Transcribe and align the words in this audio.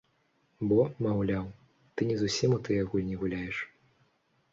Бо, 0.69 0.77
маўляў, 1.07 1.43
ты 1.95 2.07
не 2.11 2.15
зусім 2.21 2.55
у 2.57 2.59
тыя 2.69 2.87
гульні 2.95 3.19
гуляеш. 3.25 3.57